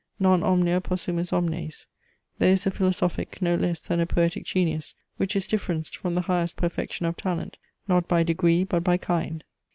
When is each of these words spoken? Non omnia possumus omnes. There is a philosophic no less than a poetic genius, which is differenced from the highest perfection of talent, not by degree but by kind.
Non 0.19 0.41
omnia 0.43 0.81
possumus 0.81 1.31
omnes. 1.31 1.85
There 2.39 2.51
is 2.53 2.65
a 2.65 2.71
philosophic 2.71 3.39
no 3.39 3.53
less 3.53 3.79
than 3.79 3.99
a 3.99 4.07
poetic 4.07 4.45
genius, 4.45 4.95
which 5.17 5.35
is 5.35 5.45
differenced 5.45 5.95
from 5.95 6.15
the 6.15 6.21
highest 6.21 6.55
perfection 6.55 7.05
of 7.05 7.15
talent, 7.15 7.59
not 7.87 8.07
by 8.07 8.23
degree 8.23 8.63
but 8.63 8.83
by 8.83 8.97
kind. 8.97 9.43